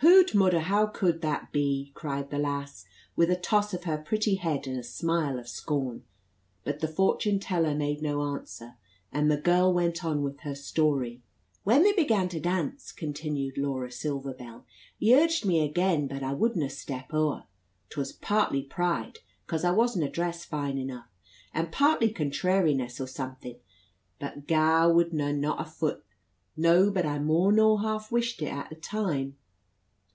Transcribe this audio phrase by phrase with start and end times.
[0.00, 0.60] "Hoot, mudder!
[0.60, 4.76] how cud that be?" cried the lass, with a toss of her pretty head and
[4.76, 6.02] a smile of scorn.
[6.64, 8.74] But the fortune teller made no answer,
[9.12, 11.22] and the girl went on with her story.
[11.62, 14.64] "When they began to dance," continued Laura Silver Bell,
[14.98, 17.44] "he urged me again, but I wudna step o'er;
[17.90, 21.08] 'twas partly pride, coz I wasna dressed fine enough,
[21.52, 23.58] and partly contrairiness, or something,
[24.18, 26.04] but gaa I wudna, not a fut.
[26.56, 29.36] No but I more nor half wished it a' the time."